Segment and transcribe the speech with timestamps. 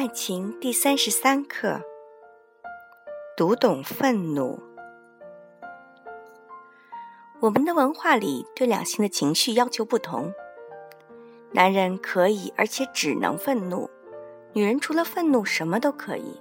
[0.00, 1.78] 爱情第三十三课：
[3.36, 4.58] 读懂愤怒。
[7.38, 10.32] 我们的文化里对两性的情绪要求不同，
[11.52, 13.90] 男人可以而且只能愤怒，
[14.54, 16.40] 女人除了愤怒什么都可以。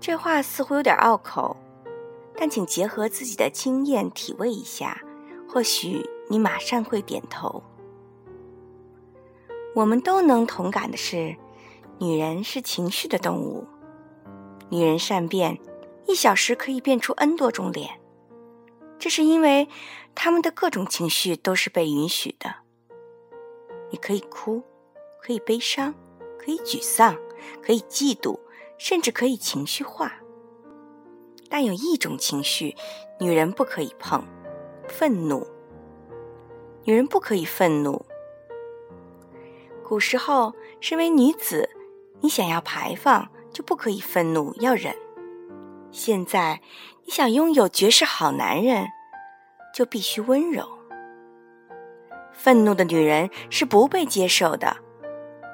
[0.00, 1.54] 这话似乎有点拗口，
[2.38, 5.02] 但请结合自己的经验体味一下，
[5.46, 7.62] 或许你马上会点头。
[9.74, 11.36] 我们都能同感的是。
[11.98, 13.66] 女人是情绪的动物，
[14.68, 15.58] 女人善变，
[16.06, 17.98] 一小时可以变出 N 多种脸。
[18.98, 19.66] 这是因为
[20.14, 22.56] 她们的各种情绪都是被允许的。
[23.90, 24.62] 你可以哭，
[25.22, 25.94] 可以悲伤，
[26.38, 27.16] 可以沮丧，
[27.62, 28.38] 可以嫉妒，
[28.76, 30.12] 甚至可以情绪化。
[31.48, 32.76] 但有一种情绪，
[33.18, 34.22] 女人不可以碰：
[34.86, 35.46] 愤怒。
[36.84, 38.04] 女人不可以愤怒。
[39.82, 41.70] 古时候，身为女子。
[42.20, 44.94] 你想要排放，就不可以愤怒，要忍。
[45.90, 46.60] 现在，
[47.04, 48.86] 你想拥有绝世好男人，
[49.74, 50.66] 就必须温柔。
[52.32, 54.76] 愤怒的女人是不被接受的。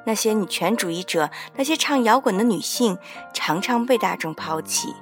[0.04, 2.98] 那些女权主义者，那些唱摇滚的女性，
[3.32, 4.94] 常常被大众抛弃。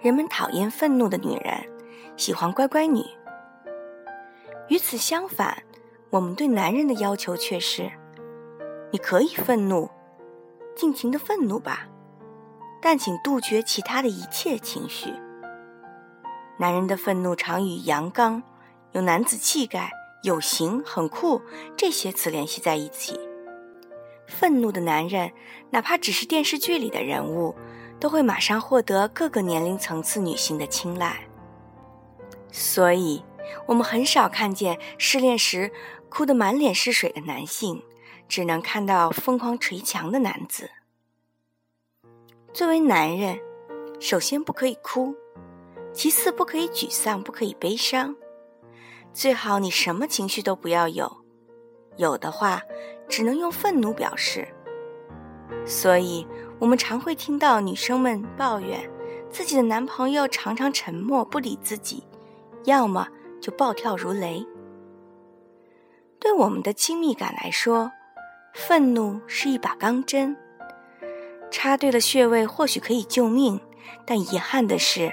[0.00, 1.68] 人们讨厌愤怒的女人，
[2.16, 3.04] 喜欢乖乖女。
[4.68, 5.62] 与此相反，
[6.10, 7.90] 我们对男人的要求却是：
[8.90, 9.88] 你可以愤怒。
[10.78, 11.88] 尽情的愤怒吧，
[12.80, 15.12] 但请杜绝其他的一切情绪。
[16.56, 18.40] 男人的愤怒常与阳刚、
[18.92, 19.90] 有男子气概、
[20.22, 21.42] 有型、很酷
[21.76, 23.18] 这些词联系在一起。
[24.28, 25.32] 愤怒的男人，
[25.70, 27.56] 哪怕只是电视剧里的人物，
[27.98, 31.18] 都会马上获得各个年龄层次女性的青睐。
[32.52, 33.24] 所以，
[33.66, 35.72] 我们很少看见失恋时
[36.08, 37.82] 哭得满脸是水的男性。
[38.28, 40.70] 只能看到疯狂捶墙的男子。
[42.52, 43.38] 作为男人，
[44.00, 45.14] 首先不可以哭，
[45.92, 48.16] 其次不可以沮丧，不可以悲伤，
[49.12, 51.10] 最好你什么情绪都不要有，
[51.96, 52.62] 有的话
[53.08, 54.48] 只能用愤怒表示。
[55.66, 56.26] 所以，
[56.58, 58.90] 我们常会听到女生们抱怨
[59.30, 62.02] 自己的男朋友常常沉默不理自己，
[62.64, 63.06] 要么
[63.40, 64.44] 就暴跳如雷。
[66.18, 67.92] 对我们的亲密感来说，
[68.54, 70.36] 愤怒是一把钢针，
[71.50, 73.60] 插对了穴位或许可以救命，
[74.04, 75.12] 但遗憾的是，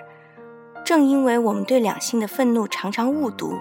[0.83, 3.57] 正因为我们对两性的愤怒常常误读，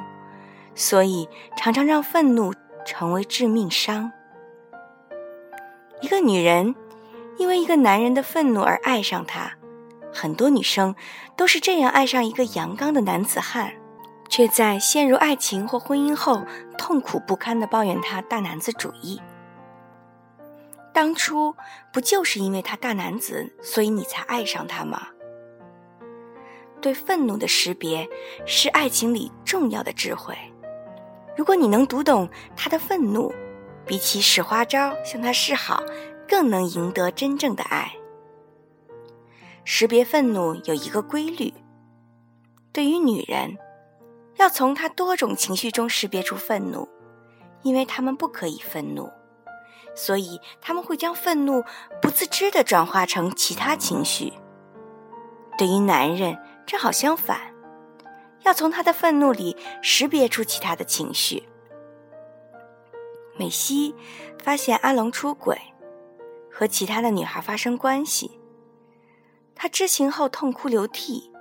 [0.74, 2.52] 所以常常让愤怒
[2.84, 4.12] 成为致命伤。
[6.00, 6.74] 一个女人
[7.38, 9.52] 因为一个男人的愤怒而爱上他，
[10.12, 10.94] 很多女生
[11.36, 13.72] 都是这样爱上一个阳刚的男子汉，
[14.28, 16.42] 却在陷入爱情或婚姻后
[16.76, 19.20] 痛苦不堪地抱怨他大男子主义。
[20.94, 21.54] 当初
[21.92, 25.08] 不就是因为他大男子，所以你才爱上他吗？
[26.80, 28.08] 对愤怒的识别
[28.46, 30.36] 是爱情里重要的智慧。
[31.36, 33.34] 如果你能读懂他的愤怒，
[33.84, 35.82] 比起使花招向他示好，
[36.28, 37.92] 更能赢得真正的爱。
[39.64, 41.52] 识别愤怒有一个规律：
[42.72, 43.58] 对于女人，
[44.36, 46.88] 要从她多种情绪中识别出愤怒，
[47.62, 49.10] 因为她们不可以愤怒。
[49.94, 51.62] 所以他们会将愤怒
[52.02, 54.32] 不自知地转化成其他情绪。
[55.56, 57.40] 对于男人，正好相反，
[58.42, 61.48] 要从他的愤怒里识别出其他的情绪。
[63.36, 63.94] 美西
[64.42, 65.60] 发现阿龙出轨，
[66.50, 68.40] 和其他的女孩发生关系，
[69.54, 71.32] 他知情后痛哭流涕，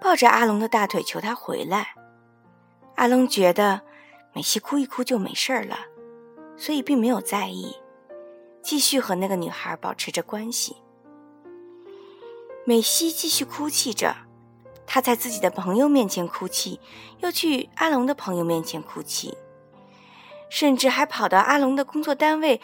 [0.00, 1.94] 抱着阿龙的大腿求他回来。
[2.96, 3.82] 阿龙觉得
[4.32, 5.78] 美西哭一哭就没事了，
[6.56, 7.76] 所以并没有在意。
[8.64, 10.76] 继续和那个女孩保持着关系。
[12.64, 14.16] 美西继续哭泣着，
[14.86, 16.80] 她在自己的朋友面前哭泣，
[17.18, 19.36] 又去阿龙的朋友面前哭泣，
[20.48, 22.62] 甚至还跑到阿龙的工作单位，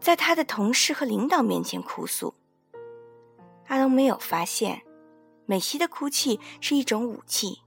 [0.00, 2.32] 在他的同事和领导面前哭诉。
[3.66, 4.82] 阿龙没有发现，
[5.44, 7.60] 美西的哭泣是一种武器，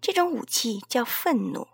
[0.00, 1.68] 这种武器叫愤怒。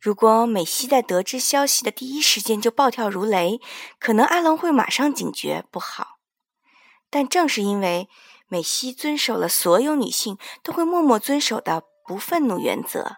[0.00, 3.60] 如果美西在得知消息的第一时间就暴跳如雷，
[3.98, 6.16] 可能阿龙会马上警觉，不好。
[7.10, 8.08] 但正是因为
[8.48, 13.16] 美西遵守了所有女性都会默默遵守的不愤怒原则，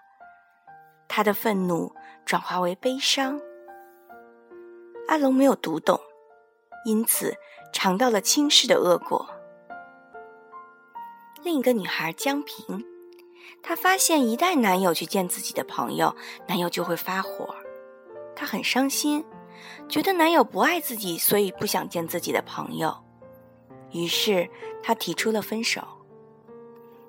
[1.06, 1.94] 她的愤怒
[2.26, 3.40] 转化为悲伤。
[5.06, 6.00] 阿龙没有读懂，
[6.84, 7.36] 因此
[7.72, 9.28] 尝到了轻视的恶果。
[11.44, 12.91] 另一个女孩江平。
[13.60, 16.14] 她发现，一旦男友去见自己的朋友，
[16.48, 17.54] 男友就会发火，
[18.36, 19.24] 她很伤心，
[19.88, 22.94] 觉得男友不爱自己，所以不想见自己的朋友，
[23.90, 24.48] 于是
[24.82, 25.82] 她提出了分手。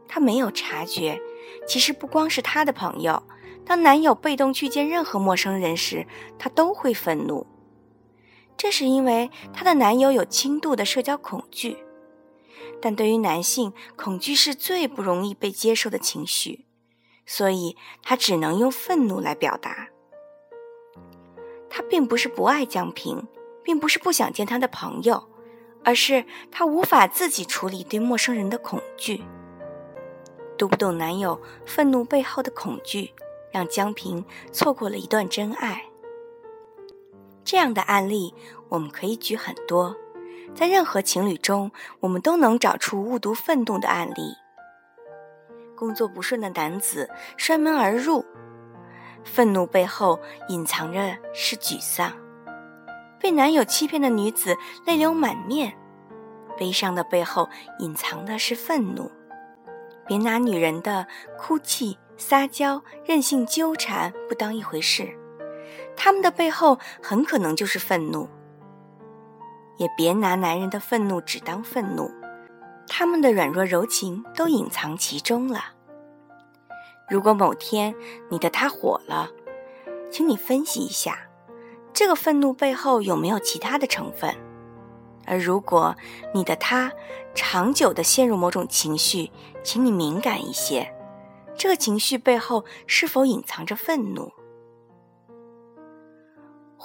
[0.07, 1.19] 她没有察觉，
[1.67, 3.21] 其实不光是她的朋友，
[3.65, 6.05] 当男友被动去见任何陌生人时，
[6.37, 7.47] 她都会愤怒。
[8.55, 11.77] 这是因为她的男友有轻度的社交恐惧，
[12.85, 16.65] 但对于男性，恐惧是最不容易被接受的情绪，
[17.25, 19.87] 所以他只能用愤怒来表达。
[21.69, 23.25] 他并不是不爱江平，
[23.63, 25.29] 并不是不想见他的朋友，
[25.85, 29.23] 而是他无法自己处理对陌生人的恐惧。
[30.57, 33.13] 读不懂男友愤怒背后的恐惧，
[33.49, 35.85] 让江平错过了一段真爱。
[37.45, 38.33] 这样的案例
[38.67, 39.95] 我们可以举很多，
[40.55, 44.35] 在任何情侣中，我们都能找出误读愤怒的案例。
[45.75, 48.23] 工作不顺的男子摔门而入。
[49.23, 50.19] 愤怒背后
[50.49, 52.11] 隐藏着是沮丧，
[53.19, 55.73] 被男友欺骗的女子泪流满面，
[56.57, 59.09] 悲伤的背后隐藏的是愤怒。
[60.05, 61.07] 别拿女人的
[61.37, 65.09] 哭泣、撒娇、任性纠缠不当一回事，
[65.95, 68.27] 他们的背后很可能就是愤怒。
[69.83, 72.09] 也别拿男人的愤怒只当愤怒，
[72.87, 75.73] 他们的软弱柔情都隐藏其中了。
[77.09, 77.93] 如果某天
[78.29, 79.29] 你的他火了，
[80.09, 81.27] 请你分析一下，
[81.91, 84.33] 这个愤怒背后有没有其他的成分？
[85.25, 85.93] 而如果
[86.33, 86.89] 你的他
[87.35, 89.31] 长久的陷入某种情绪，
[89.63, 90.95] 请你敏感一些，
[91.57, 94.31] 这个情绪背后是否隐藏着愤怒？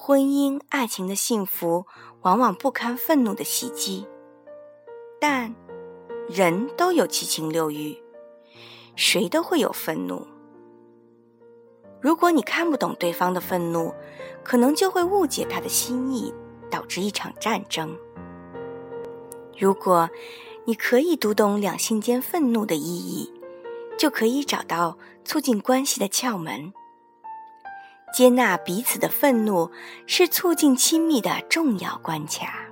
[0.01, 1.85] 婚姻爱情的幸福
[2.23, 4.07] 往往不堪愤怒的袭击，
[5.21, 5.53] 但
[6.29, 8.01] 人都有七情六欲。
[8.95, 10.25] 谁都会有愤怒。
[12.01, 13.93] 如果你看不懂对方的愤怒，
[14.45, 16.33] 可能就会误解他的心意，
[16.71, 17.95] 导致一场战争。
[19.59, 20.09] 如果
[20.65, 23.31] 你可以读懂两性间愤怒的意义，
[23.99, 26.73] 就可以找到促进关系的窍门。
[28.13, 29.71] 接纳彼此的愤怒，
[30.07, 32.68] 是促进亲密的重要关卡。